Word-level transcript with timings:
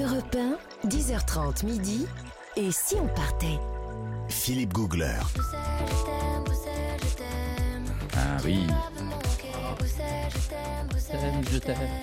Europe 0.00 0.36
1, 0.84 0.88
10h30 0.88 1.64
midi. 1.66 2.06
Et 2.56 2.70
si 2.70 2.94
on 2.96 3.06
partait? 3.08 3.58
Philippe 4.28 4.72
Googler. 4.72 5.14
Ah 8.14 8.36
oui. 8.44 8.66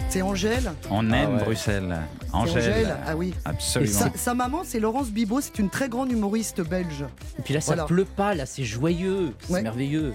C'est 0.10 0.21
Angèle? 0.21 0.71
On 0.89 1.12
Ah 1.12 1.18
aime 1.18 1.36
ouais. 1.36 1.44
Bruxelles. 1.44 1.96
Angèle. 2.34 2.97
Ah 3.06 3.16
oui. 3.16 3.34
Absolument. 3.46 4.00
sa, 4.00 4.10
sa 4.16 4.34
maman, 4.34 4.62
c'est 4.66 4.80
Laurence 4.80 5.10
Bibot, 5.10 5.42
c'est 5.42 5.60
une 5.60 5.70
très 5.70 5.90
grande 5.90 6.12
humoriste 6.12 6.62
belge. 6.62 7.06
Et 7.38 7.42
puis 7.44 7.54
là, 7.54 7.62
ça 7.62 7.74
Voilà. 7.74 7.86
pleut 7.86 8.06
pas, 8.06 8.34
là, 8.34 8.46
c'est 8.46 8.64
joyeux, 8.64 9.34
c'est 9.46 9.54
Ouais. 9.54 9.62
merveilleux. 9.62 10.14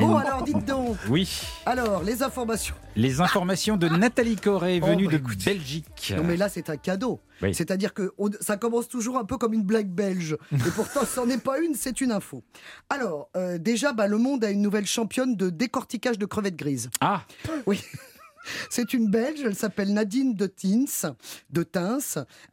Oh, 0.00 0.16
alors 0.16 0.42
dites 0.42 0.64
donc 0.64 0.96
Oui, 1.08 1.40
Alors, 1.64 2.02
les 2.02 2.22
informations. 2.22 2.74
les 2.96 3.20
informations 3.20 3.76
de 3.76 3.88
Nathalie 3.88 4.36
Corée, 4.36 4.80
Oh, 4.82 4.86
venue 4.86 5.06
bah, 5.06 5.12
de 5.12 5.16
écoute. 5.16 5.44
Belgique. 5.44 6.12
Non, 6.16 6.24
mais 6.24 6.36
là, 6.36 6.48
c'est 6.48 6.70
un 6.70 6.76
cadeau. 6.76 7.20
Oui. 7.42 7.54
C'est-à-dire 7.54 7.92
que 7.94 8.12
on- 8.18 8.30
ça 8.40 8.56
commence 8.56 8.88
toujours 8.88 9.18
un 9.18 9.24
peu 9.24 9.36
comme 9.38 9.52
une 9.54 9.62
blague 9.64 9.88
belge. 9.88 10.36
Et 10.52 10.70
pourtant, 10.74 11.00
ce 11.06 11.20
n'en 11.20 11.28
est 11.28 11.42
pas 11.42 11.58
une, 11.60 11.74
c'est 11.74 12.00
une 12.00 12.12
info. 12.12 12.42
Alors, 12.90 13.28
euh, 13.36 13.58
déjà, 13.58 13.92
bah, 13.92 14.06
le 14.06 14.18
monde 14.18 14.44
a 14.44 14.50
une 14.50 14.62
nouvelle 14.62 14.86
championne 14.86 15.36
de 15.36 15.50
décortiquage 15.50 16.18
de 16.18 16.26
crevettes 16.26 16.56
grises. 16.56 16.90
Ah, 17.00 17.22
Oui. 17.66 17.82
C'est 18.70 18.94
une 18.94 19.10
Belge, 19.10 19.40
elle 19.44 19.54
s'appelle 19.54 19.92
Nadine 19.92 20.34
de 20.34 20.46
Tins. 20.46 21.14
De 21.50 21.62
Tins. 21.62 21.98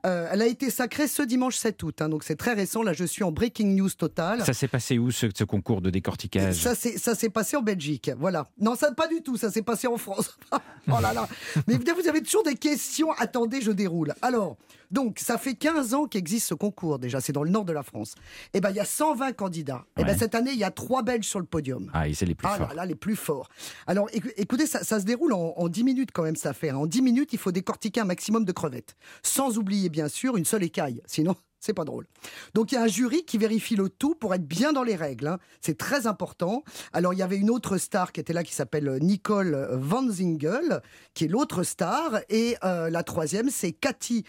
Euh, 0.06 0.28
elle 0.32 0.42
a 0.42 0.48
été 0.48 0.70
sacrée 0.70 1.08
ce 1.08 1.22
dimanche 1.22 1.58
7 1.58 1.82
août, 1.84 2.02
hein, 2.02 2.10
donc 2.10 2.24
c'est 2.24 2.36
très 2.36 2.54
récent. 2.54 2.84
Là, 2.84 2.94
je 2.94 3.04
suis 3.04 3.24
en 3.24 3.32
breaking 3.32 3.76
news 3.76 3.90
total. 3.90 4.44
ça 4.46 4.54
s'est 4.54 4.68
passé 4.68 4.98
où 4.98 5.12
ce, 5.12 5.28
ce 5.36 5.44
concours 5.44 5.82
de 5.82 5.90
décortiquage? 5.90 6.56
Ça 6.56 6.76
s'est 6.76 6.98
ça 6.98 7.16
s'est 7.16 7.30
passé 7.30 7.58
en 7.58 7.62
Belgique, 7.62 8.12
voilà. 8.18 8.50
Non, 8.60 8.76
ça 8.76 8.92
pas 8.92 9.08
du 9.08 9.22
tout, 9.22 9.38
ça 9.38 9.52
s'est 9.52 9.62
passé 9.62 9.88
en 9.88 9.98
France. 9.98 10.38
oh 10.88 11.00
là 11.02 11.14
là. 11.14 11.28
Mais 11.68 11.76
vous 11.78 12.08
avez 12.08 12.22
toujours 12.22 12.44
des 12.44 12.56
questions. 12.56 13.12
Attendez, 13.14 13.62
je 13.62 13.72
déroule. 13.72 14.14
Alors, 14.22 14.58
donc, 14.94 15.20
ça 15.20 15.38
fait 15.38 15.56
15 15.56 15.94
ans 15.94 16.06
qu'existe 16.06 16.48
ce 16.48 16.54
concours 16.54 17.00
déjà, 17.00 17.20
c'est 17.20 17.34
dans 17.34 17.44
le 17.44 17.50
nord 17.50 17.66
de 17.66 17.74
la 17.74 17.84
France. 17.84 18.16
Et 18.54 18.62
ben, 18.62 18.70
il 18.70 18.76
y 18.78 18.80
a 18.80 18.86
120 18.86 19.34
candidats. 19.34 19.84
Et 19.98 20.04
ben, 20.04 20.12
Ouais. 20.14 20.18
cette 20.18 20.36
année, 20.36 20.52
il 20.52 20.60
y 20.60 20.64
a 20.64 20.72
trois 20.72 21.02
Belges 21.04 21.26
sur 21.26 21.40
le 21.40 21.46
podium. 21.46 21.90
Ah, 21.94 22.08
et 22.08 22.14
c'est 22.14 22.26
les 22.26 22.36
plus 22.36 22.48
Ah 22.50 22.58
forts. 22.58 22.68
là 22.70 22.74
là, 22.76 22.86
les 22.86 22.96
plus 22.96 23.16
forts. 23.16 23.50
Alors 23.88 24.08
écou- 24.14 24.32
écoutez, 24.38 24.68
ça, 24.68 24.84
ça 24.84 25.00
se 25.00 25.06
déroule 25.06 25.34
en, 25.34 25.54
en 25.58 25.68
10 25.68 25.84
minutes 25.84 26.12
quand 26.14 26.24
même, 26.24 26.36
ça 26.36 26.54
fait. 26.54 26.72
En 26.72 26.86
10 26.86 27.02
minutes, 27.02 27.34
il 27.34 27.40
faut 27.40 27.52
décortiquer 27.52 28.02
un 28.02 28.06
maximum 28.06 28.46
de 28.46 28.52
crevettes. 28.52 28.96
Sans 29.24 29.58
oublier, 29.58 29.90
bien 29.90 30.08
sûr, 30.08 30.38
une 30.38 30.46
seule 30.46 30.64
écaille. 30.64 31.02
Sinon, 31.08 31.36
c'est 31.60 31.74
pas 31.74 31.86
drôle. 31.86 32.06
Donc 32.54 32.72
il 32.72 32.76
y 32.76 32.78
a 32.78 32.84
un 32.84 32.88
jury 32.88 33.24
qui 33.26 33.38
vérifie 33.38 33.76
le 33.76 33.90
tout 33.90 34.16
pour 34.16 34.34
être 34.36 34.46
bien 34.48 34.74
dans 34.74 34.84
les 34.84 34.96
règles. 34.96 35.28
hein. 35.28 35.40
C'est 35.62 35.78
très 35.78 36.08
important. 36.08 36.64
Alors 36.92 37.14
il 37.14 37.20
y 37.20 37.24
avait 37.24 37.38
une 37.38 37.50
autre 37.50 37.78
star 37.78 38.12
qui 38.12 38.20
était 38.20 38.34
là 38.34 38.44
qui 38.44 38.54
s'appelle 38.54 38.88
euh, 38.90 39.00
Nicole 39.00 39.68
Van 39.72 40.08
Zingel, 40.10 40.82
qui 41.14 41.26
est 41.26 41.28
l'autre 41.30 41.64
star. 41.64 42.20
Et 42.30 42.58
euh, 42.64 42.90
la 42.90 43.04
troisième, 43.04 43.50
c'est 43.50 43.72
Cathy. 43.72 44.24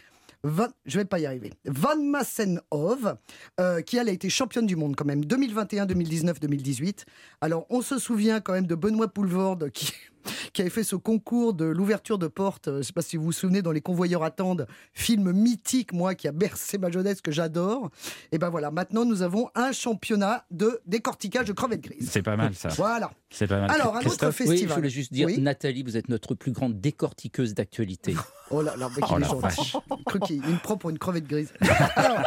Van, 0.44 0.68
je 0.84 0.98
vais 0.98 1.06
pas 1.06 1.18
y 1.18 1.24
arriver. 1.24 1.54
Van 1.64 1.96
Massenhove, 1.96 3.16
euh, 3.58 3.80
qui 3.80 3.96
elle 3.96 4.10
a 4.10 4.12
été 4.12 4.28
championne 4.28 4.66
du 4.66 4.76
monde 4.76 4.94
quand 4.94 5.06
même 5.06 5.24
2021, 5.24 5.86
2019, 5.86 6.38
2018. 6.38 7.06
Alors 7.40 7.66
on 7.70 7.80
se 7.80 7.98
souvient 7.98 8.40
quand 8.40 8.52
même 8.52 8.66
de 8.66 8.74
Benoît 8.74 9.08
Poulvorde 9.08 9.70
qui 9.70 9.94
qui 10.52 10.60
avait 10.62 10.70
fait 10.70 10.84
ce 10.84 10.96
concours 10.96 11.54
de 11.54 11.64
l'ouverture 11.64 12.18
de 12.18 12.26
porte. 12.26 12.68
euh, 12.68 12.72
Je 12.74 12.78
ne 12.78 12.82
sais 12.82 12.92
pas 12.92 13.02
si 13.02 13.16
vous 13.16 13.24
vous 13.24 13.32
souvenez 13.32 13.62
dans 13.62 13.72
Les 13.72 13.80
Convoyeurs 13.80 14.22
attendent, 14.22 14.66
film 14.92 15.32
mythique 15.32 15.92
moi 15.92 16.14
qui 16.14 16.28
a 16.28 16.32
bercé 16.32 16.78
ma 16.78 16.90
jeunesse 16.90 17.20
que 17.20 17.30
j'adore. 17.32 17.90
Et 18.32 18.38
ben 18.38 18.50
voilà, 18.50 18.70
maintenant 18.70 19.04
nous 19.04 19.22
avons 19.22 19.48
un 19.54 19.72
championnat 19.72 20.44
de 20.50 20.80
décortiquage 20.86 21.46
de 21.46 21.52
crevettes 21.52 21.82
grises. 21.82 22.08
C'est 22.10 22.22
pas 22.22 22.36
mal 22.36 22.54
ça. 22.54 22.68
Voilà. 22.70 23.10
C'est 23.30 23.46
pas 23.46 23.60
mal. 23.60 23.70
Alors 23.70 23.96
un 23.96 24.00
autre 24.00 24.26
Oui, 24.26 24.32
festival. 24.32 24.68
je 24.68 24.74
voulais 24.74 24.90
juste 24.90 25.12
dire, 25.12 25.26
Oui. 25.26 25.38
Nathalie, 25.40 25.82
vous 25.82 25.96
êtes 25.96 26.08
notre 26.08 26.34
plus 26.34 26.52
grande 26.52 26.80
décortiqueuse 26.80 27.54
d'actualité. 27.54 28.14
Oh 28.50 28.60
là 28.60 28.76
là, 28.76 28.88
mais 28.94 29.02
Oh 29.02 29.06
qu'il 29.06 29.16
est 29.16 29.20
la 29.20 29.26
gentil. 29.26 30.42
une 30.46 30.58
propre 30.58 30.80
pour 30.82 30.90
une 30.90 30.98
crevette 30.98 31.26
grise. 31.26 31.50
Alors, 31.96 32.18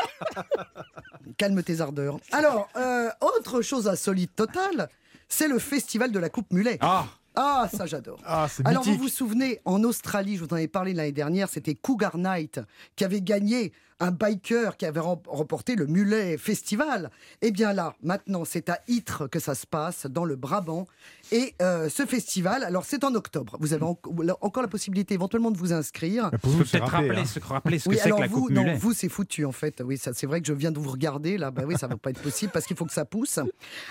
calme 1.38 1.62
tes 1.64 1.80
ardeurs. 1.80 2.18
Alors, 2.32 2.70
euh, 2.76 3.10
autre 3.22 3.62
chose 3.62 3.88
insolite 3.88 4.36
totale, 4.36 4.90
c'est 5.30 5.48
le 5.48 5.60
festival 5.60 6.12
de 6.12 6.20
la 6.20 6.30
Coupe 6.30 6.52
Mulet. 6.52 6.78
Ah, 6.82 7.06
Ah, 7.40 7.70
ça 7.72 7.86
j'adore. 7.86 8.20
Ah, 8.26 8.48
Alors 8.66 8.84
vous 8.84 8.90
mythique. 8.92 9.04
vous 9.04 9.10
souvenez, 9.10 9.60
en 9.66 9.84
Australie, 9.84 10.36
je 10.38 10.42
vous 10.44 10.50
en 10.52 10.56
avais 10.58 10.68
parlé 10.68 10.94
l'année 10.94 11.12
dernière, 11.12 11.50
c'était 11.50 11.76
Cougar 11.76 12.18
Night 12.18 12.60
qui 12.96 13.04
avait 13.06 13.22
gagné 13.22 13.72
un 14.00 14.12
biker 14.12 14.78
qui 14.78 14.86
avait 14.86 15.00
rem- 15.00 15.18
remporté 15.26 15.76
le 15.76 15.88
Mulet 15.88 16.38
Festival. 16.38 17.10
Et 17.42 17.50
bien 17.52 17.74
là, 17.74 17.96
maintenant, 18.04 18.46
c'est 18.46 18.70
à 18.70 18.80
Ytre 18.88 19.28
que 19.30 19.40
ça 19.40 19.56
se 19.56 19.66
passe, 19.66 20.06
dans 20.06 20.24
le 20.24 20.36
Brabant. 20.36 20.86
Et 21.32 21.56
euh, 21.64 21.90
ce 21.90 22.06
festival, 22.06 22.64
alors 22.64 22.86
c'est 22.86 23.04
en 23.04 23.16
octobre. 23.16 23.58
Vous 23.60 23.74
avez 23.74 23.84
en- 23.86 23.98
encore 24.42 24.62
la 24.62 24.70
possibilité 24.70 25.16
éventuellement 25.16 25.50
de 25.50 25.58
vous 25.58 25.74
inscrire. 25.74 26.30
Peux 26.44 26.50
c'est 26.64 26.78
peut-être 26.80 26.92
rappeler, 26.92 27.22
hein. 27.22 27.26
ce, 27.26 27.40
rappeler 27.40 27.80
ce 27.80 27.86
que 27.86 27.90
Oui, 27.90 27.96
c'est 27.98 28.02
que 28.04 28.08
alors 28.10 28.20
la 28.20 28.28
vous, 28.28 28.42
coupe 28.42 28.52
non, 28.52 28.62
mulet. 28.64 28.76
vous 28.78 28.94
c'est 28.94 29.10
foutu 29.10 29.46
en 29.46 29.52
fait. 29.52 29.82
Oui, 29.84 29.98
c'est 30.00 30.26
vrai 30.28 30.42
que 30.42 30.48
je 30.48 30.54
viens 30.54 30.72
de 30.72 30.78
vous 30.80 30.92
regarder 30.92 31.38
là. 31.40 31.50
Bah 31.50 31.64
oui, 31.66 31.76
ça 31.80 31.88
va 31.88 31.98
pas 31.98 32.12
être 32.12 32.22
possible 32.22 32.52
parce 32.52 32.66
qu'il 32.68 32.78
faut 32.78 32.86
que 32.86 32.94
ça 32.94 33.06
pousse. 33.06 33.40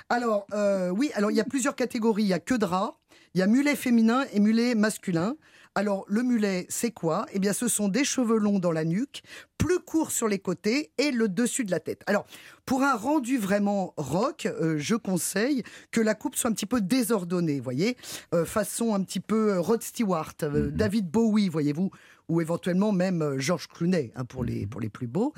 Alors 0.09 0.47
euh, 0.55 0.91
oui, 0.91 1.11
alors 1.15 1.33
il 1.33 1.37
y 1.37 1.41
a 1.41 1.45
plusieurs 1.45 1.75
catégories. 1.75 2.23
Il 2.23 2.29
y 2.29 2.33
a 2.33 2.39
que 2.39 2.55
drap, 2.55 2.97
il 3.37 3.41
y 3.41 3.43
a 3.43 3.47
mulet 3.47 3.77
féminin 3.77 4.25
et 4.33 4.41
mulet 4.41 4.75
masculin. 4.75 5.37
Alors 5.75 6.07
le 6.09 6.23
mulet, 6.23 6.65
c'est 6.71 6.91
quoi? 6.91 7.27
Eh 7.35 7.39
bien, 7.39 7.53
ce 7.53 7.69
sont 7.69 7.89
des 7.89 8.03
cheveux 8.03 8.39
longs 8.39 8.61
dans 8.61 8.73
la 8.73 8.87
nuque, 8.87 9.23
plus 9.59 9.79
courts 9.79 10.11
sur 10.11 10.27
les 10.27 10.39
côtés 10.39 10.91
et 10.97 11.11
le 11.11 11.29
dessus 11.29 11.67
de 11.67 11.71
la 11.71 11.79
tête. 11.79 12.01
Alors 12.07 12.25
pour 12.65 12.83
un 12.83 12.95
rendu 12.97 13.37
vraiment 13.37 13.93
rock, 13.99 14.47
euh, 14.47 14.77
je 14.79 14.95
conseille 14.95 15.65
que 15.91 16.01
la 16.01 16.15
coupe 16.15 16.35
soit 16.35 16.49
un 16.49 16.55
petit 16.55 16.65
peu 16.65 16.81
désordonnée, 16.81 17.61
voyez, 17.61 17.99
Euh, 18.33 18.47
façon 18.47 18.95
un 18.95 19.03
petit 19.03 19.21
peu 19.21 19.53
euh, 19.53 19.61
Rod 19.61 19.83
Stewart, 19.83 20.33
euh, 20.43 20.71
David 20.71 21.11
Bowie, 21.11 21.51
voyez-vous, 21.51 21.91
ou 22.31 22.41
éventuellement 22.41 22.93
même 22.93 23.21
euh, 23.21 23.39
George 23.39 23.69
Clooney 23.69 24.13
hein, 24.17 24.25
pour 24.25 24.45
les 24.45 24.67
pour 24.67 24.81
les 24.81 24.89
plus 24.89 25.09
beaux. 25.09 25.35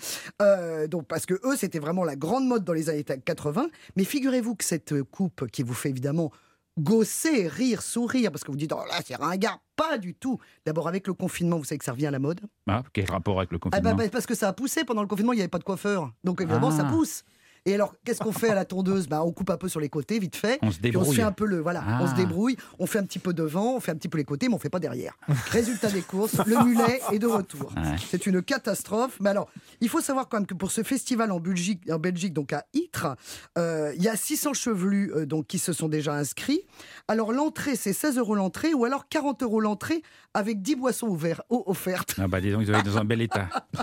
Donc 0.88 1.08
parce 1.08 1.26
que 1.26 1.34
eux 1.44 1.56
c'était 1.56 1.80
vraiment 1.80 2.04
la 2.04 2.14
grande 2.14 2.46
mode 2.46 2.62
dans 2.62 2.74
les 2.74 2.90
années 2.90 3.02
80. 3.02 3.70
Mais 3.96 4.04
figurez-vous 4.04 4.54
que 4.54 4.64
cette 4.64 5.02
coupe 5.02 5.50
qui 5.50 5.64
vous 5.64 5.74
fait 5.74 5.88
évidemment 5.88 6.30
gosser, 6.78 7.48
rire, 7.48 7.82
sourire, 7.82 8.30
parce 8.30 8.44
que 8.44 8.50
vous 8.50 8.56
dites 8.56 8.72
oh 8.72 8.82
là 8.88 9.00
c'est 9.04 9.16
ringard, 9.16 9.60
pas 9.76 9.98
du 9.98 10.14
tout. 10.14 10.38
D'abord 10.64 10.88
avec 10.88 11.06
le 11.06 11.14
confinement, 11.14 11.58
vous 11.58 11.64
savez 11.64 11.78
que 11.78 11.84
ça 11.84 11.92
revient 11.92 12.06
à 12.06 12.10
la 12.10 12.18
mode. 12.18 12.40
Ah, 12.68 12.82
quel 12.92 13.10
rapport 13.10 13.38
avec 13.38 13.50
le 13.52 13.56
Ah 13.56 13.60
confinement? 13.60 13.94
bah, 13.96 14.04
bah, 14.04 14.10
parce 14.10 14.26
que 14.26 14.34
ça 14.34 14.48
a 14.48 14.52
poussé 14.52 14.84
pendant 14.84 15.02
le 15.02 15.08
confinement, 15.08 15.32
il 15.32 15.36
n'y 15.36 15.42
avait 15.42 15.48
pas 15.48 15.58
de 15.58 15.64
coiffeur. 15.64 16.12
Donc 16.24 16.40
évidemment, 16.40 16.70
ça 16.70 16.84
Ah. 16.86 16.90
pousse. 16.90 17.24
Et 17.66 17.74
alors, 17.74 17.94
qu'est-ce 18.04 18.20
qu'on 18.20 18.32
fait 18.32 18.50
à 18.50 18.54
la 18.54 18.64
tondeuse? 18.64 19.08
Bah, 19.08 19.22
On 19.24 19.32
coupe 19.32 19.50
un 19.50 19.56
peu 19.56 19.68
sur 19.68 19.80
les 19.80 19.88
côtés, 19.88 20.18
vite 20.18 20.36
fait. 20.36 20.58
On 20.62 20.70
se 20.70 20.78
Puis 20.78 20.96
on 20.96 21.00
se 21.00 21.04
débrouille. 21.04 21.16
fait 21.16 21.22
un 21.22 21.32
peu 21.32 21.46
le. 21.46 21.58
Voilà, 21.60 21.82
on 22.00 22.06
se 22.06 22.12
Ah. 22.12 22.16
débrouille, 22.16 22.56
on 22.78 22.86
fait 22.86 22.98
un 22.98 23.04
petit 23.04 23.18
peu 23.18 23.32
devant, 23.32 23.74
on 23.76 23.80
fait 23.80 23.92
un 23.92 23.96
petit 23.96 24.08
peu 24.08 24.18
les 24.18 24.24
côtés, 24.24 24.48
mais 24.48 24.54
on 24.54 24.58
fait 24.58 24.70
pas 24.70 24.80
derrière. 24.80 25.14
Résultat 25.50 25.90
des 25.90 26.02
courses, 26.02 26.36
le 26.46 26.64
mulet 26.64 27.00
est 27.12 27.18
de 27.18 27.26
retour. 27.26 27.72
Ouais. 27.76 27.96
C'est 28.10 28.26
une 28.26 28.42
catastrophe. 28.42 29.18
Mais 29.20 29.30
alors, 29.30 29.48
il 29.80 29.88
faut 29.88 30.00
savoir 30.00 30.28
quand 30.28 30.38
même 30.38 30.46
que 30.46 30.54
pour 30.54 30.70
ce 30.70 30.82
festival 30.82 31.30
en 31.32 31.40
Belgique, 31.40 31.82
en 31.90 31.98
Belgique 31.98 32.32
donc 32.32 32.52
à 32.52 32.64
Ytre, 32.74 33.16
euh, 33.58 33.92
il 33.96 34.02
y 34.02 34.08
a 34.08 34.16
600 34.16 34.54
chevelus 34.54 35.12
euh, 35.14 35.26
donc, 35.26 35.46
qui 35.46 35.58
se 35.58 35.72
sont 35.72 35.88
déjà 35.88 36.14
inscrits. 36.14 36.62
Alors, 37.08 37.32
l'entrée, 37.32 37.76
c'est 37.76 37.92
16 37.92 38.18
euros 38.18 38.34
l'entrée 38.34 38.74
ou 38.74 38.84
alors 38.84 39.08
40 39.08 39.42
euros 39.42 39.60
l'entrée 39.60 40.02
avec 40.34 40.62
10 40.62 40.76
boissons 40.76 41.08
ouvertes, 41.08 41.42
offertes. 41.50 42.14
Ah 42.18 42.28
bah 42.28 42.40
dis 42.40 42.50
donc, 42.52 42.62
ils 42.62 42.66
doivent 42.66 42.80
être 42.80 42.86
dans 42.92 42.98
un 42.98 43.04
bel 43.04 43.20
état. 43.22 43.48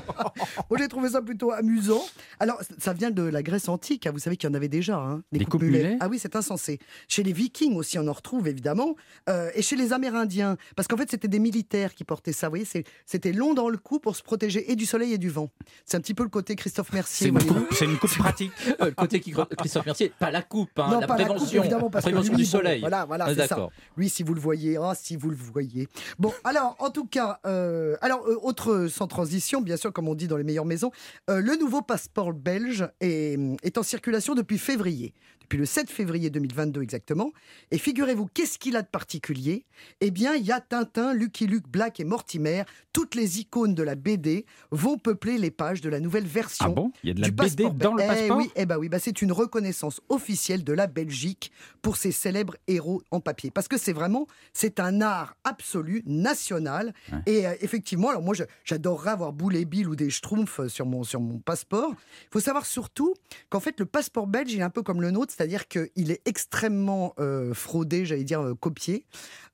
Moi, 0.70 0.80
j'ai 0.80 0.88
trouvé 0.88 1.10
ça 1.10 1.22
plutôt 1.22 1.52
amusant. 1.52 2.02
Alors, 2.40 2.62
ça 2.78 2.94
vient 2.94 3.12
de 3.12 3.24
la 3.24 3.44
Grèce 3.44 3.65
antique. 3.70 4.08
hein. 4.08 4.12
Vous 4.12 4.20
savez 4.20 4.38
qu'il 4.38 4.50
y 4.50 4.52
en 4.52 4.56
avait 4.56 4.68
déjà. 4.68 4.98
hein, 4.98 5.22
Des 5.32 5.40
coupes 5.40 5.50
coupes 5.52 5.62
mulets. 5.64 5.84
mulets 5.84 5.98
Ah 6.00 6.08
oui, 6.10 6.20
c'est 6.20 6.36
insensé. 6.36 6.80
Chez 7.08 7.24
les 7.24 7.34
Vikings 7.34 7.76
aussi, 7.76 7.98
on 8.00 8.08
en 8.08 8.14
retrouve 8.14 8.48
évidemment. 8.48 8.96
Euh, 9.30 9.50
et 9.56 9.62
chez 9.62 9.76
les 9.76 9.94
Amérindiens. 9.94 10.58
Parce 10.76 10.88
qu'en 10.88 10.98
fait, 10.98 11.10
c'était 11.10 11.28
des 11.28 11.40
militaires 11.40 11.94
qui 11.96 12.04
portaient 12.04 12.34
ça. 12.34 12.48
Vous 12.48 12.52
voyez, 12.52 12.66
c'était 13.06 13.32
long 13.32 13.54
dans 13.54 13.70
le 13.70 13.78
cou 13.78 14.00
pour 14.00 14.16
se 14.16 14.24
protéger 14.24 14.72
et 14.72 14.76
du 14.76 14.86
soleil 14.86 15.14
et 15.14 15.18
du 15.18 15.30
vent. 15.30 15.50
C'est 15.86 15.98
un 15.98 16.02
petit 16.02 16.14
peu 16.14 16.24
le 16.24 16.30
côté 16.30 16.56
Christophe 16.56 16.88
C'est 16.90 16.96
Mercier. 16.96 17.32
coupe- 17.32 17.68
c'est 17.74 17.86
une 17.86 17.98
coupe 17.98 18.18
pratique. 18.18 18.52
Le 18.80 18.92
côté 18.92 19.20
qui 19.20 19.34
Christophe 19.58 19.86
Mercier, 19.86 20.12
pas 20.20 20.32
la 20.32 20.42
coupe, 20.42 20.70
hein, 20.78 20.90
Non, 20.92 21.00
la 21.00 21.08
pas 21.08 21.18
la 21.18 21.26
coupe, 21.26 21.34
prévention, 21.36 21.62
évidemment, 21.62 21.90
parce 21.90 22.06
que 22.06 22.10
prévention 22.12 22.34
lui, 22.34 22.44
du 22.44 22.52
bon, 22.52 22.58
soleil. 22.58 22.80
voilà, 22.80 23.06
voilà, 23.06 23.26
Ah, 23.28 23.30
c'est 23.30 23.36
ça. 23.42 23.48
D'accord. 23.48 23.72
Lui, 23.98 24.10
si 24.10 24.24
vous 24.24 24.34
le 24.34 24.40
voyez, 24.40 24.78
ah, 24.82 24.94
si 24.96 25.16
vous 25.16 25.30
le 25.30 25.36
voyez. 25.36 25.88
Bon, 26.20 26.32
alors, 26.44 26.76
en 26.80 26.90
tout 26.90 27.06
cas, 27.06 27.40
euh, 27.46 27.96
alors, 28.02 28.26
euh, 28.28 28.38
autre 28.42 28.88
sans 28.88 29.08
transition, 29.08 29.62
bien 29.62 29.78
sûr, 29.78 29.92
comme 29.92 30.08
on 30.08 30.16
dit 30.16 30.28
dans 30.28 30.38
les 30.38 30.44
meilleures 30.44 30.66
maisons, 30.66 30.92
euh, 31.30 31.42
le 31.42 31.56
nouveau 31.58 31.82
passeport 31.82 32.34
belge 32.34 32.88
est, 33.02 33.38
est 33.64 33.78
en 33.78 33.84
circulation 33.84 34.36
depuis 34.36 34.58
février, 34.58 35.14
depuis 35.42 35.58
le 35.58 35.66
7 35.66 35.92
février 35.92 36.30
2022 36.30 36.82
exactement. 36.82 37.32
Et 37.70 37.78
figurez-vous, 37.78 38.28
qu'est-ce 38.34 38.58
qu'il 38.58 38.76
a 38.76 38.82
de 38.82 38.88
particulier? 38.88 39.66
Eh 40.02 40.10
bien, 40.10 40.34
il 40.36 40.44
y 40.44 40.52
a 40.52 40.60
Tintin, 40.60 41.14
Lucky 41.14 41.46
Luke, 41.46 41.68
Black 41.68 42.00
et 42.00 42.04
Mortimer. 42.04 42.64
Toutes 42.94 43.14
les 43.14 43.40
icônes 43.40 43.76
de 43.76 43.84
la 43.84 43.96
BD 43.96 44.46
vont 44.72 44.98
peupler 44.98 45.38
les 45.38 45.52
pages 45.52 45.82
de 45.82 45.90
la 45.90 46.00
nouvelle 46.00 46.26
version 46.26 46.66
Ah 46.68 46.70
bon? 46.70 46.92
Il 47.04 47.10
y 47.10 47.12
a 47.12 47.14
de 47.14 47.22
la 47.22 47.28
du 47.28 47.32
BD 47.32 47.64
passeport 47.64 47.74
dans 47.74 47.94
le. 47.94 48.04
Eh 48.04 48.08
passeport? 48.08 48.38
oui, 48.38 48.50
eh 48.56 48.66
ben 48.66 48.78
oui, 48.78 48.90
bah 48.90 49.00
c'est 49.00 49.22
une 49.22 49.32
reconnaissance 49.32 50.02
officielle 50.10 50.64
de 50.64 50.74
la 50.74 50.88
Belgique 50.88 51.52
pour 51.82 51.98
ses 51.98 52.12
célèbres 52.12 52.56
héros 52.68 53.04
en 53.12 53.20
papier. 53.20 53.52
Parce 53.52 53.68
que 53.68 53.78
c'est 53.78 53.94
vraiment, 53.94 54.26
c'est 54.54 54.80
un 54.80 55.02
art 55.02 55.36
absolu, 55.44 56.02
national. 56.08 56.94
Ouais. 57.12 57.20
Et 57.28 57.48
euh, 57.48 57.54
effectivement, 57.62 58.10
alors 58.10 58.24
moi, 58.24 58.34
j'adorerais 58.64 59.12
avoir 59.12 59.34
Boulet 59.34 59.66
Bill 59.66 59.88
ou 59.90 59.96
des 59.96 60.10
Schtroumpfs 60.10 60.68
sur 60.68 60.86
mon, 60.86 61.04
sur 61.04 61.20
mon 61.20 61.38
passeport. 61.38 61.92
Il 61.92 62.28
faut 62.32 62.40
savoir 62.40 62.66
surtout 62.66 63.14
qu'en 63.50 63.60
fait, 63.60 63.80
le 63.80 63.86
passeport 63.86 64.28
belge, 64.28 64.54
il 64.54 64.60
est 64.60 64.64
un 64.64 64.70
peu 64.70 64.84
comme 64.84 65.02
le 65.02 65.12
nôtre, 65.12 65.34
c'est-à-dire 65.36 65.68
qu'il 65.68 66.12
est 66.12 66.22
extrêmement 66.26 67.14
euh, 67.20 67.54
fraudé, 67.54 68.06
j'allais 68.06 68.24
dire 68.24 68.42
euh, 68.42 68.56
copié, 68.56 69.06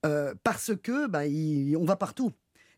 euh, 0.06 0.34
parce 0.44 0.72
que 0.76 1.08
bah, 1.08 1.22
on 1.80 1.86
va 1.86 1.96
partout. 1.96 2.32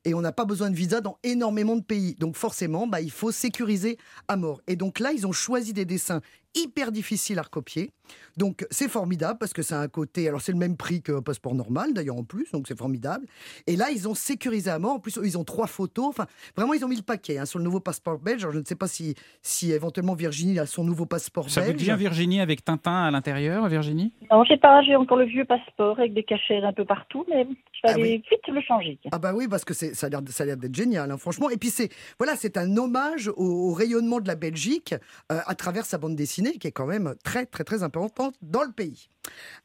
et 0.06 0.14
on 0.14 0.22
n'a 0.22 0.34
pas 0.34 0.46
besoin 0.46 0.70
de 0.70 0.76
visa 0.76 1.02
dans 1.02 1.18
énormément 1.24 1.76
de 1.76 1.84
pays. 1.84 2.16
Donc 2.16 2.36
forcément, 2.36 2.88
bah, 2.88 3.02
il 3.02 3.12
faut 3.12 3.32
sécuriser 3.32 3.98
à 4.28 4.36
mort. 4.36 4.62
Et 4.68 4.76
donc 4.76 5.00
là, 5.00 5.12
ils 5.14 5.26
ont 5.26 5.32
choisi 5.32 5.74
des 5.74 5.86
dessins 5.86 6.22
hyper 6.56 6.92
difficiles 6.92 7.40
à 7.40 7.44
recopier. 7.44 7.92
Donc 8.38 8.66
c'est 8.70 8.90
formidable 8.90 9.38
parce 9.40 9.54
que 9.54 9.62
c'est 9.62 9.76
un 9.76 9.88
côté. 9.88 10.28
Alors 10.28 10.42
c'est 10.42 10.52
le 10.52 10.58
même 10.58 10.76
prix 10.76 11.02
qu'un 11.02 11.22
passeport 11.22 11.56
normal 11.56 11.94
d'ailleurs 11.94 12.18
en 12.18 12.24
plus, 12.24 12.52
donc 12.52 12.68
c'est 12.68 12.78
formidable. 12.78 13.26
Et 13.66 13.76
là 13.76 13.92
ils 13.92 14.08
ont 14.08 14.14
sécurisé 14.14 14.70
à 14.70 14.78
mort. 14.78 14.94
En 14.94 15.00
plus 15.00 15.18
ils 15.24 15.38
ont 15.38 15.44
trois 15.46 15.68
photos. 15.68 16.06
Enfin 16.08 16.28
vraiment 16.56 16.74
ils 16.74 16.84
ont 16.84 16.88
mis 16.88 16.98
le 16.98 17.02
paquet 17.02 17.38
hein, 17.38 17.46
sur 17.46 17.60
le 17.60 17.66
nouveau 17.66 17.80
passeport 17.80 18.20
belge. 18.20 18.44
Alors, 18.44 18.54
je 18.54 18.60
ne 18.60 18.66
sais 18.66 18.76
pas 18.76 18.88
si 18.88 19.16
si 19.42 19.72
éventuellement 19.72 20.14
Virginie 20.16 20.60
a 20.60 20.66
son 20.66 20.84
nouveau 20.84 21.06
passeport 21.06 21.50
Ça 21.50 21.62
vous 21.62 21.68
belge. 21.68 21.82
dit 21.82 21.92
un 21.92 21.96
Virginie 21.96 22.42
avec 22.42 22.64
Tintin 22.66 23.04
à 23.06 23.12
l'intérieur, 23.12 23.68
Virginie? 23.70 24.12
Non, 24.30 24.44
j'ai 24.44 24.58
pas, 24.58 24.82
j'ai 24.84 24.96
encore 24.96 25.18
le 25.18 25.26
vieux 25.26 25.46
passeport 25.46 25.98
avec 26.00 26.14
des 26.14 26.24
cachets 26.24 26.62
un 26.62 26.74
peu 26.74 26.86
partout, 26.86 27.26
mais 27.30 27.46
je 27.46 27.88
vais 27.88 27.90
Ah 27.90 27.92
aller 27.94 28.18
vite 28.30 28.48
le 28.48 28.62
changer. 28.62 29.00
Ah 29.12 29.20
bah 29.20 29.34
oui, 29.34 29.48
parce 29.48 29.64
que 29.66 29.74
c'est, 29.74 29.94
ça 29.94 30.08
a 30.08 30.10
l'air, 30.10 30.22
ça 30.28 30.44
a 30.44 30.46
l'air 30.48 30.58
d'être 30.58 30.76
génial, 30.76 31.10
hein, 31.10 31.18
franchement. 31.18 31.50
Et 31.50 31.58
puis 31.58 31.70
c'est, 31.70 31.90
voilà, 32.20 32.36
c'est 32.36 32.58
un 32.58 32.76
hommage 32.78 33.30
au, 33.30 33.70
au 33.70 33.74
rayonnement 33.74 34.20
de 34.20 34.28
la 34.28 34.36
Belgique 34.36 34.94
euh, 35.32 35.40
à 35.46 35.56
travers 35.56 35.86
sa 35.86 35.98
bande 35.98 36.16
dessinée, 36.16 36.43
qui 36.52 36.68
est 36.68 36.72
quand 36.72 36.86
même 36.86 37.16
très 37.24 37.46
très 37.46 37.64
très 37.64 37.84
importante 37.84 38.36
dans 38.42 38.64
le 38.64 38.72
pays. 38.72 39.10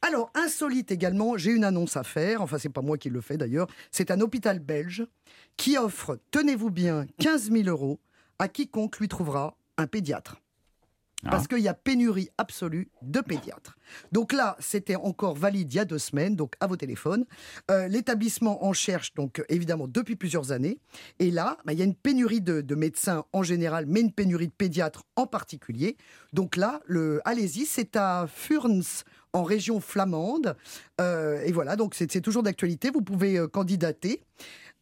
Alors 0.02 0.30
insolite 0.34 0.90
également, 0.90 1.36
j'ai 1.36 1.50
une 1.50 1.64
annonce 1.64 1.96
à 1.96 2.04
faire. 2.04 2.42
Enfin, 2.42 2.58
c'est 2.58 2.68
pas 2.68 2.82
moi 2.82 2.96
qui 2.96 3.10
le 3.10 3.20
fais 3.20 3.36
d'ailleurs. 3.36 3.66
C'est 3.90 4.10
un 4.10 4.20
hôpital 4.20 4.58
belge 4.58 5.06
qui 5.56 5.76
offre, 5.76 6.18
tenez-vous 6.30 6.70
bien, 6.70 7.06
15 7.18 7.50
000 7.50 7.68
euros 7.68 8.00
à 8.38 8.48
quiconque 8.48 8.98
lui 8.98 9.08
trouvera 9.08 9.56
un 9.76 9.86
pédiatre. 9.86 10.36
Ah. 11.24 11.30
Parce 11.30 11.48
qu'il 11.48 11.58
y 11.58 11.68
a 11.68 11.74
pénurie 11.74 12.28
absolue 12.38 12.90
de 13.02 13.20
pédiatres. 13.20 13.76
Donc 14.12 14.32
là, 14.32 14.56
c'était 14.60 14.94
encore 14.94 15.34
valide 15.34 15.72
il 15.72 15.76
y 15.76 15.80
a 15.80 15.84
deux 15.84 15.98
semaines, 15.98 16.36
donc 16.36 16.54
à 16.60 16.68
vos 16.68 16.76
téléphones. 16.76 17.24
Euh, 17.70 17.88
L'établissement 17.88 18.64
en 18.64 18.72
cherche, 18.72 19.14
donc 19.14 19.42
évidemment, 19.48 19.88
depuis 19.88 20.14
plusieurs 20.14 20.52
années. 20.52 20.78
Et 21.18 21.32
là, 21.32 21.58
bah, 21.64 21.72
il 21.72 21.78
y 21.78 21.82
a 21.82 21.84
une 21.84 21.96
pénurie 21.96 22.40
de, 22.40 22.60
de 22.60 22.74
médecins 22.76 23.24
en 23.32 23.42
général, 23.42 23.86
mais 23.86 24.00
une 24.00 24.12
pénurie 24.12 24.46
de 24.46 24.52
pédiatres 24.52 25.02
en 25.16 25.26
particulier. 25.26 25.96
Donc 26.32 26.54
là, 26.54 26.80
le, 26.86 27.20
allez-y, 27.24 27.66
c'est 27.66 27.96
à 27.96 28.26
Furns, 28.32 29.02
en 29.32 29.42
région 29.42 29.80
flamande. 29.80 30.56
Euh, 31.00 31.42
et 31.44 31.52
voilà, 31.52 31.76
donc 31.76 31.94
c'est 31.94 32.10
c'est 32.10 32.20
toujours 32.20 32.42
d'actualité. 32.42 32.90
Vous 32.90 33.02
pouvez 33.02 33.38
euh, 33.38 33.48
candidater. 33.48 34.22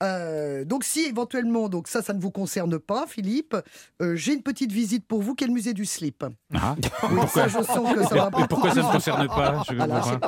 Euh, 0.02 0.64
donc 0.64 0.84
si 0.84 1.00
éventuellement, 1.06 1.68
donc 1.70 1.88
ça, 1.88 2.02
ça 2.02 2.12
ne 2.12 2.20
vous 2.20 2.30
concerne 2.30 2.78
pas, 2.78 3.06
Philippe, 3.08 3.56
euh, 4.02 4.14
j'ai 4.14 4.34
une 4.34 4.42
petite 4.42 4.70
visite 4.70 5.06
pour 5.06 5.22
vous, 5.22 5.34
qui 5.34 5.44
est 5.44 5.46
le 5.46 5.52
musée 5.54 5.72
du 5.72 5.86
slip. 5.86 6.24
Ah. 6.54 6.76
Oui, 7.10 7.20
ça, 7.32 7.48
je 7.48 7.54
sens 7.62 7.94
que 7.94 8.02
ça 8.04 8.14
va 8.14 8.30
Mais 8.38 8.46
pourquoi 8.46 8.70
ça 8.74 8.82
ne 8.82 8.86
me 8.86 8.92
concerne 8.92 9.26
pas 9.26 9.62
Je 9.70 9.76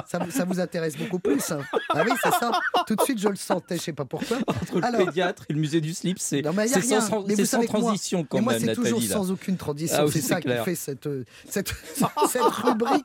ça, 0.07 0.19
vous- 0.19 0.31
ça 0.31 0.45
vous 0.47 0.59
intéresse 0.61 0.97
beaucoup 0.97 1.19
plus. 1.19 1.51
hein. 1.51 1.61
Ah 1.91 2.03
oui, 2.05 2.13
c'est 2.23 2.31
ça. 2.31 2.51
Tout 2.87 2.97
de 2.97 3.03
suite, 3.03 3.19
je 3.21 3.29
le 3.29 3.37
sentais, 3.37 3.77
je 3.77 3.83
sais 3.83 3.93
pas 3.93 4.05
pourquoi. 4.07 4.39
Entre 4.47 4.83
Alors- 4.83 5.01
le 5.01 5.07
pédiatre 5.07 5.45
et 5.51 5.53
le 5.53 5.61
musée 5.61 5.81
du 5.83 5.93
slip, 5.93 6.19
c'est 6.19 6.43
sans, 6.43 7.25
Mais 7.27 7.35
vous 7.35 7.45
sans 7.45 7.63
transition 7.65 8.25
quand 8.25 8.39
Mais 8.39 8.43
moi, 8.45 8.53
même, 8.55 8.63
c'est 8.63 8.75
toujours 8.75 9.01
là. 9.01 9.07
sans 9.07 9.31
aucune 9.31 9.57
transition. 9.57 9.97
Ah 10.01 10.05
oui, 10.07 10.11
c'est 10.13 10.21
ça 10.23 10.41
qui 10.41 10.49
fait 10.49 10.75
cette, 10.75 11.07
euh, 11.07 11.25
cette, 11.49 11.75
cette 12.31 12.43
rubrique. 12.43 13.05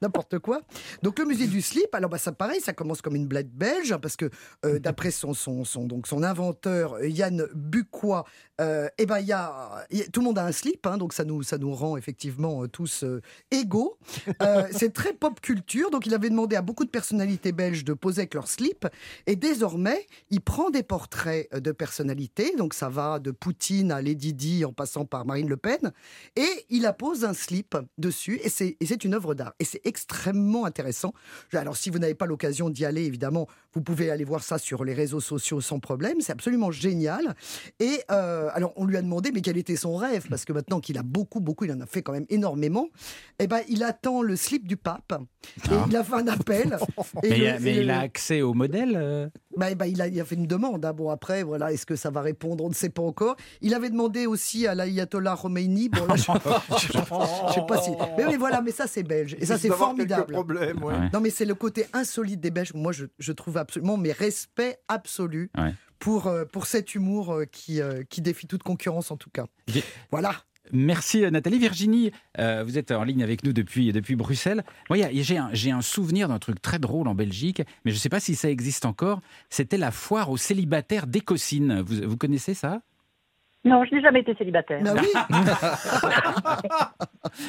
N'importe 0.00 0.38
quoi. 0.38 0.60
Donc, 1.02 1.18
le 1.18 1.24
musée 1.24 1.46
du 1.48 1.60
slip, 1.60 1.92
alors 1.94 2.08
bah, 2.10 2.18
ça 2.18 2.30
pareil, 2.32 2.60
ça 2.60 2.72
commence 2.72 3.02
comme 3.02 3.16
une 3.16 3.26
blague 3.26 3.48
belge, 3.48 3.92
hein, 3.92 3.98
parce 4.00 4.16
que 4.16 4.30
euh, 4.64 4.78
d'après 4.80 5.10
son, 5.10 5.34
son, 5.34 5.64
son, 5.64 5.84
donc, 5.86 6.03
son 6.06 6.22
inventeur, 6.22 6.94
euh, 6.94 7.08
Yann 7.08 7.46
Bucois, 7.54 8.24
euh, 8.60 8.88
eh 8.98 9.06
ben, 9.06 9.18
y 9.20 9.26
y 9.26 9.32
a- 9.32 9.86
tout 10.12 10.20
le 10.20 10.24
monde 10.26 10.38
a 10.38 10.44
un 10.46 10.52
slip, 10.52 10.86
hein, 10.86 10.96
donc 10.98 11.12
ça 11.12 11.24
nous, 11.24 11.42
ça 11.42 11.58
nous 11.58 11.74
rend 11.74 11.96
effectivement 11.96 12.62
euh, 12.62 12.68
tous 12.68 13.04
égaux. 13.50 13.98
C'est 14.72 14.92
très 14.92 15.12
pop 15.12 15.40
culture, 15.40 15.90
donc 15.90 16.06
il 16.06 16.14
avait 16.14 16.30
demandé 16.30 16.56
à 16.56 16.62
beaucoup 16.62 16.84
de 16.84 16.90
personnalités 16.90 17.52
belges 17.52 17.84
de 17.84 17.94
poser 17.94 18.20
avec 18.22 18.34
leur 18.34 18.48
slip, 18.48 18.86
et 19.26 19.36
désormais, 19.36 20.06
il 20.30 20.40
prend 20.40 20.70
des 20.70 20.82
portraits 20.82 21.52
de 21.54 21.72
personnalités, 21.72 22.54
donc 22.56 22.74
ça 22.74 22.88
va 22.88 23.18
de 23.18 23.30
Poutine 23.30 23.90
à 23.92 24.02
Lady 24.02 24.34
Di 24.34 24.64
en 24.64 24.72
passant 24.72 25.04
par 25.04 25.24
Marine 25.26 25.48
Le 25.48 25.56
Pen, 25.56 25.92
et 26.36 26.66
il 26.70 26.86
appose 26.86 27.24
un 27.24 27.34
slip 27.34 27.76
dessus, 27.98 28.40
et 28.42 28.48
c'est 28.48 28.76
et 28.80 28.86
c'est 28.86 29.04
une 29.04 29.14
œuvre 29.14 29.34
d'art, 29.34 29.54
et 29.58 29.64
c'est 29.64 29.80
extrêmement 29.84 30.64
intéressant. 30.64 31.12
Alors 31.52 31.76
si 31.76 31.90
vous 31.90 31.98
n'avez 31.98 32.14
pas 32.14 32.26
l'occasion 32.26 32.70
d'y 32.70 32.84
aller, 32.84 33.04
évidemment, 33.04 33.46
vous 33.72 33.80
pouvez 33.82 34.10
aller 34.10 34.24
voir 34.24 34.42
ça 34.42 34.58
sur 34.58 34.84
les 34.84 34.94
réseaux 34.94 35.20
sociaux 35.20 35.60
sans 35.60 35.80
problème, 35.80 35.93
c'est 36.20 36.32
absolument 36.32 36.70
génial. 36.70 37.34
Et 37.80 38.00
euh, 38.10 38.48
alors 38.52 38.72
on 38.76 38.84
lui 38.84 38.96
a 38.96 39.02
demandé, 39.02 39.30
mais 39.32 39.40
quel 39.40 39.56
était 39.56 39.76
son 39.76 39.96
rêve, 39.96 40.26
parce 40.28 40.44
que 40.44 40.52
maintenant 40.52 40.80
qu'il 40.80 40.98
a 40.98 41.02
beaucoup, 41.02 41.40
beaucoup, 41.40 41.64
il 41.64 41.72
en 41.72 41.80
a 41.80 41.86
fait 41.86 42.02
quand 42.02 42.12
même 42.12 42.26
énormément, 42.28 42.88
eh 43.38 43.46
ben 43.46 43.60
il 43.68 43.82
attend 43.82 44.22
le 44.22 44.36
slip 44.36 44.66
du 44.66 44.76
pape, 44.76 45.12
et 45.70 45.74
il 45.88 45.96
a 45.96 46.04
fait 46.04 46.14
un 46.14 46.28
appel. 46.28 46.78
et 47.22 47.28
Mais, 47.30 47.38
le- 47.38 47.58
mais 47.60 47.74
et 47.74 47.80
il 47.80 47.86
le- 47.86 47.92
a 47.92 48.00
accès 48.00 48.42
au 48.42 48.54
modèle 48.54 48.92
euh? 48.96 49.28
Bah, 49.56 49.72
bah, 49.76 49.86
il, 49.86 50.02
a, 50.02 50.08
il 50.08 50.20
a 50.20 50.24
fait 50.24 50.34
une 50.34 50.48
demande. 50.48 50.84
hein. 50.84 50.92
Bon, 50.92 51.10
après, 51.10 51.44
voilà, 51.44 51.72
est-ce 51.72 51.86
que 51.86 51.94
ça 51.94 52.10
va 52.10 52.22
répondre? 52.22 52.64
On 52.64 52.68
ne 52.68 52.74
sait 52.74 52.88
pas 52.88 53.02
encore. 53.02 53.36
Il 53.60 53.72
avait 53.74 53.88
demandé 53.90 54.26
aussi 54.26 54.66
à 54.66 54.74
l'ayatollah 54.74 55.36
Khomeini. 55.40 55.88
Bon, 55.90 56.06
là, 56.06 56.16
je 56.16 56.22
je 56.88 56.92
sais 57.54 57.66
pas 57.68 57.80
si. 57.80 57.90
Mais 58.18 58.26
oui, 58.26 58.36
voilà, 58.36 58.60
mais 58.62 58.72
ça, 58.72 58.88
c'est 58.88 59.04
belge. 59.04 59.36
Et 59.38 59.46
ça, 59.46 59.56
c'est 59.56 59.68
formidable. 59.70 60.32
problème, 60.32 60.82
ouais. 60.82 60.94
Ouais. 60.94 61.10
Non, 61.12 61.20
mais 61.20 61.30
c'est 61.30 61.44
le 61.44 61.54
côté 61.54 61.86
insolite 61.92 62.40
des 62.40 62.50
Belges. 62.50 62.72
Moi, 62.74 62.90
je, 62.90 63.04
je 63.18 63.30
trouve 63.32 63.56
absolument 63.56 63.96
mes 63.96 64.10
respects 64.12 64.76
absolus 64.88 65.50
Ouais. 65.56 65.72
Pour, 66.04 66.26
euh, 66.26 66.44
pour 66.44 66.66
cet 66.66 66.94
humour 66.94 67.32
euh, 67.32 67.46
qui, 67.46 67.80
euh, 67.80 68.02
qui 68.10 68.20
défie 68.20 68.46
toute 68.46 68.62
concurrence, 68.62 69.10
en 69.10 69.16
tout 69.16 69.30
cas. 69.30 69.46
Voilà. 70.10 70.34
Merci 70.70 71.22
Nathalie. 71.30 71.58
Virginie, 71.58 72.10
euh, 72.38 72.62
vous 72.62 72.76
êtes 72.76 72.90
en 72.90 73.04
ligne 73.04 73.22
avec 73.22 73.42
nous 73.42 73.54
depuis, 73.54 73.90
depuis 73.90 74.14
Bruxelles. 74.14 74.64
Moi, 74.90 74.98
j'ai 75.12 75.38
un, 75.38 75.50
un 75.50 75.82
souvenir 75.82 76.28
d'un 76.28 76.38
truc 76.38 76.60
très 76.60 76.78
drôle 76.78 77.08
en 77.08 77.14
Belgique, 77.14 77.62
mais 77.84 77.90
je 77.90 77.96
ne 77.96 78.00
sais 78.00 78.10
pas 78.10 78.20
si 78.20 78.34
ça 78.34 78.50
existe 78.50 78.84
encore. 78.84 79.22
C'était 79.48 79.78
la 79.78 79.90
foire 79.90 80.30
aux 80.30 80.36
célibataires 80.36 81.06
d'Écosine. 81.06 81.80
Vous, 81.80 82.06
vous 82.06 82.16
connaissez 82.18 82.52
ça? 82.52 82.82
Non, 83.64 83.82
je 83.84 83.94
n'ai 83.94 84.02
jamais 84.02 84.20
été 84.20 84.34
célibataire. 84.34 84.82
Bah 84.82 84.94
oui. 85.00 85.08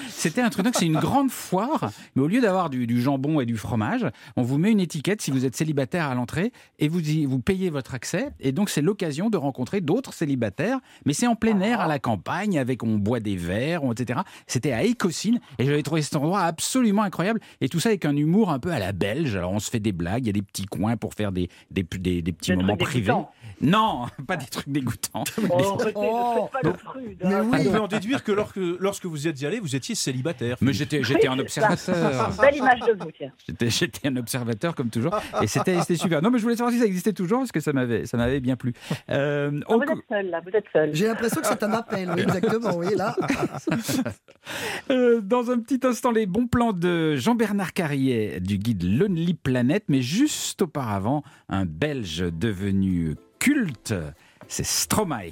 C'était 0.09 0.41
un 0.41 0.49
truc, 0.49 0.65
donc 0.65 0.75
c'est 0.77 0.85
une 0.85 0.99
grande 0.99 1.29
foire, 1.29 1.91
mais 2.15 2.21
au 2.21 2.27
lieu 2.27 2.41
d'avoir 2.41 2.69
du, 2.69 2.87
du 2.87 3.01
jambon 3.01 3.39
et 3.41 3.45
du 3.45 3.57
fromage, 3.57 4.05
on 4.37 4.41
vous 4.41 4.57
met 4.57 4.71
une 4.71 4.79
étiquette 4.79 5.21
si 5.21 5.29
vous 5.31 5.45
êtes 5.45 5.55
célibataire 5.55 6.09
à 6.09 6.15
l'entrée 6.15 6.51
et 6.79 6.87
vous, 6.87 7.01
y- 7.07 7.25
vous 7.25 7.39
payez 7.39 7.69
votre 7.69 7.93
accès. 7.93 8.29
Et 8.39 8.51
donc 8.51 8.69
c'est 8.69 8.81
l'occasion 8.81 9.29
de 9.29 9.37
rencontrer 9.37 9.81
d'autres 9.81 10.13
célibataires, 10.13 10.79
mais 11.05 11.13
c'est 11.13 11.27
en 11.27 11.35
plein 11.35 11.59
air 11.59 11.81
à 11.81 11.87
la 11.87 11.99
campagne, 11.99 12.57
avec 12.57 12.83
on 12.83 12.95
boit 12.97 13.19
des 13.19 13.35
verres, 13.35 13.81
etc. 13.91 14.21
C'était 14.47 14.71
à 14.71 14.83
Écosine 14.83 15.39
et 15.59 15.65
j'avais 15.65 15.83
trouvé 15.83 16.01
cet 16.01 16.15
endroit 16.15 16.41
absolument 16.41 17.03
incroyable. 17.03 17.41
Et 17.61 17.69
tout 17.69 17.79
ça 17.79 17.89
avec 17.89 18.05
un 18.05 18.15
humour 18.15 18.51
un 18.51 18.59
peu 18.59 18.71
à 18.71 18.79
la 18.79 18.91
belge. 18.93 19.35
Alors 19.35 19.51
on 19.51 19.59
se 19.59 19.69
fait 19.69 19.79
des 19.81 19.91
blagues, 19.91 20.23
il 20.23 20.27
y 20.27 20.29
a 20.29 20.33
des 20.33 20.41
petits 20.41 20.65
coins 20.65 20.95
pour 20.97 21.13
faire 21.13 21.31
des, 21.33 21.49
des, 21.71 21.83
des- 21.83 22.21
des 22.21 22.31
petits 22.31 22.51
Des 22.51 22.57
moments 22.57 22.77
trucs 22.77 22.89
privés. 22.89 23.07
dégoûtants. 23.07 23.31
Non, 23.61 24.05
pas 24.27 24.37
des 24.37 24.45
trucs 24.47 24.69
dégoûtants. 24.69 25.23
Oh, 25.49 25.77
ne 26.05 26.11
Oh. 26.11 26.49
faites 26.51 26.61
pas 26.61 26.69
le 26.69 26.73
prude. 26.73 27.17
Mais 27.23 27.33
hein. 27.33 27.45
oui. 27.51 27.65
On 27.67 27.71
peut 27.71 27.79
en 27.79 27.87
déduire 27.87 28.23
que 28.23 28.31
lorsque, 28.31 28.57
lorsque 28.57 29.05
vous 29.05 29.25
y 29.25 29.29
êtes 29.29 29.43
allé, 29.43 29.59
vous 29.59 29.75
étiez 29.75 29.95
célibataire. 29.95 30.57
Mais 30.61 30.73
j'étais 30.73 31.03
j'étais 31.03 31.27
un 31.27 31.37
Oui, 31.37 31.45
c'est 31.47 31.61
ça. 31.61 31.71
observateur. 31.71 32.31
Belle 32.41 32.55
image 32.57 32.79
de 32.81 32.93
vous, 33.03 33.11
tiens. 33.11 33.31
J'étais, 33.47 33.69
j'étais 33.69 34.07
un 34.07 34.15
observateur 34.17 34.75
comme 34.75 34.89
toujours 34.89 35.15
et 35.41 35.47
c'était, 35.47 35.79
c'était 35.81 35.95
super. 35.95 36.21
Non 36.21 36.29
mais 36.31 36.37
je 36.37 36.43
voulais 36.43 36.55
savoir 36.55 36.73
si 36.73 36.79
ça 36.79 36.85
existait 36.85 37.13
toujours 37.13 37.39
parce 37.39 37.51
que 37.51 37.59
ça 37.59 37.73
m'avait, 37.73 38.05
ça 38.05 38.17
m'avait 38.17 38.39
bien 38.39 38.55
plu. 38.55 38.73
Euh, 39.09 39.59
Ah, 39.63 39.65
on 39.69 39.77
vous 39.77 39.83
êtes 39.83 39.89
seul, 40.09 40.29
là, 40.29 40.41
vous 40.41 40.51
êtes 40.55 40.65
seul. 40.73 40.89
J'ai 40.93 41.07
l'impression 41.07 41.41
que 41.41 41.47
c'est 41.47 41.63
un 41.63 41.71
appel. 41.73 42.11
Oui, 42.15 42.21
exactement. 42.21 42.75
Oui, 42.75 42.95
là. 42.95 43.15
euh, 44.91 45.21
dans 45.21 45.51
un 45.51 45.59
petit 45.59 45.79
instant, 45.85 46.11
les 46.11 46.25
bons 46.25 46.47
plans 46.47 46.73
de 46.73 47.15
Jean-Bernard 47.15 47.73
Carrier 47.73 48.39
du 48.39 48.57
guide 48.57 48.83
Lonely 48.83 49.33
Planet, 49.33 49.83
mais 49.87 50.01
juste 50.01 50.61
auparavant, 50.63 51.23
un 51.49 51.65
Belge 51.65 52.23
devenu 52.31 53.15
culte, 53.39 53.93
c'est 54.47 54.65
Stromae. 54.65 55.31